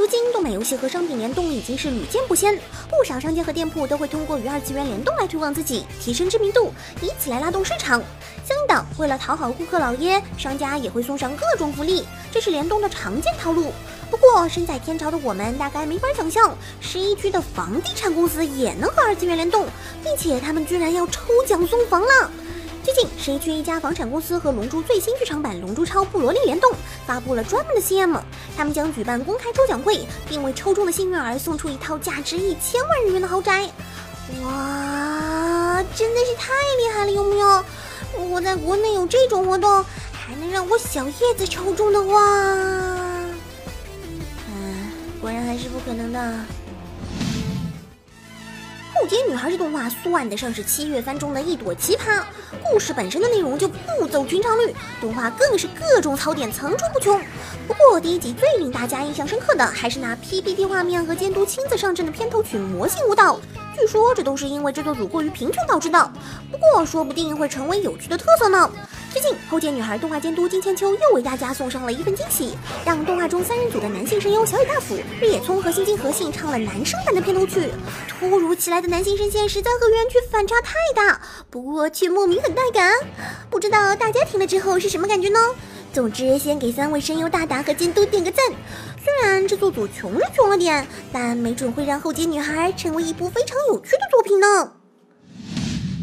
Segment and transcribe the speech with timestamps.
[0.00, 2.58] 如今，动漫游戏和商品联动已经是屡见不鲜，
[2.88, 6.72] 不少商家和店铺都会通过与二次元联动来推广自己，提升知名度，
[7.02, 8.02] 以此来拉动市场。
[8.42, 12.02] 相应的，为了讨好顾客老爷，商家也会送上各种福利，
[12.32, 13.74] 这是联动的常见套路。
[14.10, 19.66] 不过，身在天朝的我们大概没法想象，十一区的房地产公司也能和二次元联动，
[20.02, 22.30] 并且他们居然要抽奖送房了。
[22.82, 26.72] 最近，十一区一家房产公司和《龙珠》最新剧场版《龙珠超·布罗利》联动，
[27.06, 28.18] 发布了专门的 CM。
[28.56, 33.68] 他们将举办公开抽奖会，并为抽中的幸运儿送出一套价值一千万日元的豪宅。
[34.42, 37.64] 哇，真的是太厉害了，有没有？
[38.16, 42.14] 如果在国内有这种活动，还能让我小叶子抽中的话，
[44.48, 44.90] 嗯，
[45.20, 46.34] 果然还是不可能的。
[49.00, 52.22] 后街女孩这动画算得上是七月番中的一朵奇葩，
[52.62, 54.62] 故事本身的内容就不走寻常路，
[55.00, 57.18] 动画更是各种槽点层出不穷。
[57.66, 63.36] 不过第一集最令大家印象深刻的还是那 PPT 画面和监督亲自上阵的片头曲《魔性舞蹈》，
[63.74, 66.12] 据说这都是因为制作组过于贫穷导致的，
[66.52, 68.70] 不过说不定会成为有趣的特色呢。
[69.12, 77.68] 最近，后街女孩动画监督金千秋又为大家送上了一份惊喜，让动画中三人组的男性声优小野大辅、日野聪和新津和信唱了男生版的片头曲。
[78.08, 82.94] 突如其来的男性声线实在和原曲反差太大，不过却莫名很带感。
[83.50, 85.40] 不知道大家听了之后是什么感觉呢？
[85.92, 88.46] 总之，先给三位声优大大和监督点个赞。
[89.02, 94.79] 虽然制作组穷了穷了点，但没准会让后街女孩成为一部非常有趣的作品呢。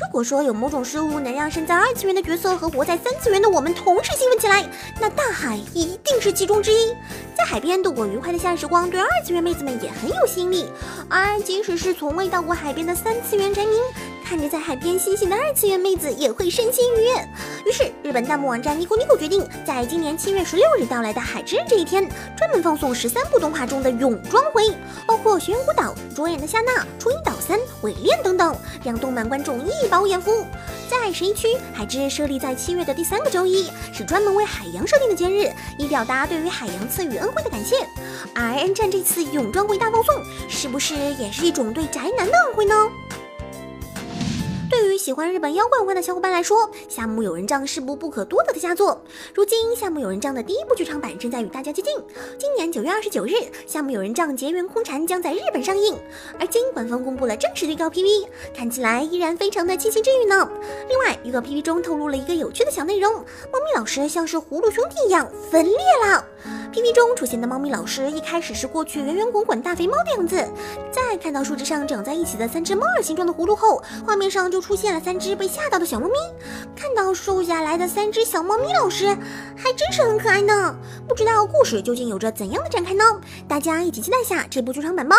[0.00, 4.64] 如果说有某种事物能让身在二次元的角色和活在三次元的我们同时兴奋起来，
[5.00, 6.94] 那大海一定是其中之一。
[7.36, 10.66] 在海边度过愉快的夏日时光，对二次元妹子们也很有吸引力。
[11.08, 13.74] 而即使是从未到过海边的三次元宅民，
[14.24, 17.28] 看着在海边嬉戏的二次元妹子也会身心愉悦。
[17.66, 24.70] 于是，日本弹幕网站 Nico Nico 决定，在今年七月十六日到来的海之日这一天，专门放送十三部动画中的泳装回，
[25.06, 28.54] 包括《玄武岛》、卓演的夏娜、初音岛三、尾恋等等，
[28.84, 30.46] 让动漫观众一饱眼福。
[30.88, 37.76] 在十一区，海之日设立在七月的第三个周一，是专门为海洋设定的节日，以表达对于海洋赐予恩惠的感谢。
[38.34, 42.74] 而 N 站这次泳装会大放送，是不是也是一种对宅男的恩惠呢？
[45.02, 46.58] 喜欢日本妖怪文化的小伙伴来说，
[46.88, 49.02] 《夏目友人帐》是部不可多得的佳作。
[49.34, 51.92] 如今，《夏目友人帐》的第一部剧场版正在与大家接近。
[52.38, 53.34] 今年九月二十九日，
[53.66, 55.98] 《夏目友人帐结缘空蝉》将在日本上映。
[56.38, 60.48] 而今，官方公布了正式预告 PV，看起来依然非常的七情治愈呢。
[60.88, 65.76] 另外，预告 PV 中透露了一个有趣的小内容：猫咪老师像是葫芦兄弟一样分裂
[66.06, 66.24] 了。
[66.72, 70.36] PV 中出现的猫咪老师一开始是过去圆圆滚滚大肥猫的样子，
[70.90, 76.14] 在看到树枝上长在一起的三只猫耳形状的葫芦后，画面上就出现了三只被吓到的小猫咪。
[76.74, 79.08] 看到瘦下来的三只小猫咪老师，
[79.54, 80.74] 还真是很可爱呢。
[81.06, 83.04] 不知道故事究竟有着怎样的展开呢？
[83.46, 85.14] 大家一起期待下这部剧场版吧。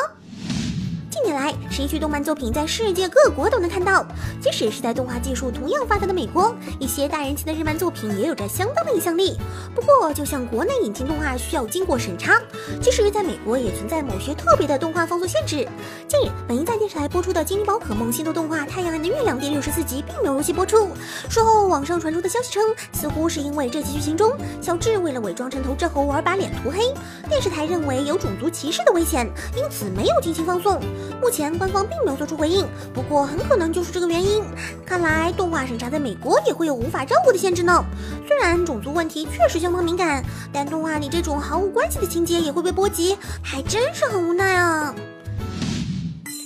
[1.13, 4.03] 近年来，十一区动漫作品在世界各国都能看到。
[4.41, 9.37] 即使是在动画技术同样发达的美国，一些大人气的日漫作品也有着相当的影响力。
[9.75, 12.41] 不过，就像国内引进动画需要经过审查，
[12.81, 15.67] 即使在美国也存在某些特别的动画放送限制。
[16.07, 20.89] 近日，本应在电视台播出的《精灵宝可梦》新作动画《太阳岸的月亮》第六十四集并没有如期播出。
[21.29, 26.91] 事后，网上传出的消息称，似乎是因为这集剧情中小智为了伪装成头之猴而把脸涂黑，
[27.29, 30.81] 电视台认为有种族歧视的危险，因此没有进行放送。
[31.21, 34.43] 目前官方并没有做出回应，不过很可能就是这个原因。
[34.85, 37.83] 看来动画审查在美国也会有无法绕过的限制呢。
[38.27, 44.93] 虽然种族问题确实相当敏感，但动画里这种毫无关系的情节也会被波及，还真是很无奈啊。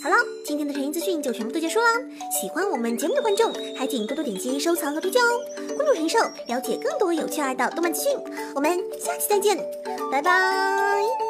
[0.04, 0.16] 好了，
[0.46, 1.86] 今天的晨音资讯就全部都结束了。
[2.40, 5.28] 喜欢我们节目的观众，还请多多点击收藏和推荐哦。
[5.76, 8.18] 关注神兽，了解更多有趣爱的动漫资讯。
[8.56, 9.58] 我们下期再见，
[10.12, 11.27] 拜拜。